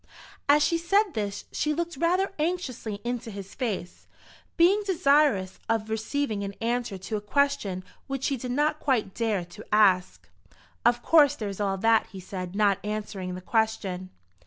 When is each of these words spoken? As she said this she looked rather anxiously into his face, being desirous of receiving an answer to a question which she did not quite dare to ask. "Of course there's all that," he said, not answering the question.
As 0.49 0.63
she 0.63 0.79
said 0.79 1.13
this 1.13 1.45
she 1.51 1.75
looked 1.75 1.95
rather 1.95 2.33
anxiously 2.39 2.99
into 3.03 3.29
his 3.29 3.53
face, 3.53 4.07
being 4.57 4.81
desirous 4.83 5.59
of 5.69 5.91
receiving 5.91 6.43
an 6.43 6.55
answer 6.59 6.97
to 6.97 7.17
a 7.17 7.21
question 7.21 7.83
which 8.07 8.23
she 8.23 8.35
did 8.37 8.49
not 8.49 8.79
quite 8.79 9.13
dare 9.13 9.45
to 9.45 9.63
ask. 9.71 10.27
"Of 10.83 11.03
course 11.03 11.35
there's 11.35 11.59
all 11.61 11.77
that," 11.77 12.07
he 12.07 12.19
said, 12.19 12.55
not 12.55 12.79
answering 12.83 13.35
the 13.35 13.41
question. 13.41 14.09